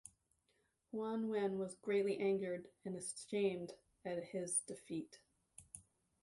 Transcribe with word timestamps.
Huan 0.91 1.29
Wen 1.29 1.59
was 1.59 1.75
greatly 1.75 2.17
angered 2.19 2.67
and 2.83 2.95
ashamed 2.97 3.73
at 4.03 4.23
his 4.29 4.61
defeat. 4.61 5.19